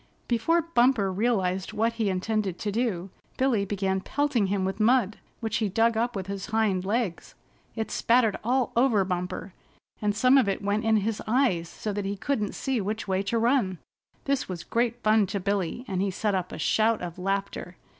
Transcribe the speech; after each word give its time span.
Before 0.27 0.63
Bumper 0.63 1.11
realized 1.13 1.73
what 1.73 1.93
he 1.93 2.09
intended 2.09 2.57
to 2.57 2.71
do, 2.71 3.11
Billy 3.37 3.65
began 3.65 4.01
pelting 4.01 4.47
him 4.47 4.65
with 4.65 4.79
mud, 4.79 5.19
which 5.41 5.57
he 5.57 5.69
dug 5.69 5.95
up 5.95 6.15
with 6.15 6.25
his 6.25 6.47
hind 6.47 6.83
legs. 6.85 7.35
It 7.75 7.91
spattered 7.91 8.35
all 8.43 8.71
over 8.75 9.05
Bumper, 9.05 9.53
and 10.01 10.15
some 10.15 10.39
of 10.39 10.49
it 10.49 10.63
went 10.63 10.85
in 10.85 10.97
his 10.97 11.21
eyes 11.27 11.69
so 11.69 11.93
that 11.93 12.05
he 12.05 12.17
couldn't 12.17 12.55
see 12.55 12.81
which 12.81 13.07
way 13.07 13.21
to 13.21 13.37
run. 13.37 13.77
This 14.25 14.49
was 14.49 14.63
great 14.63 15.03
fun 15.03 15.27
to 15.27 15.39
Billy, 15.39 15.85
and 15.87 16.01
he 16.01 16.09
set 16.09 16.33
up 16.33 16.51
a 16.51 16.57
shout 16.57 17.03
of 17.03 17.19
laughter. 17.19 17.75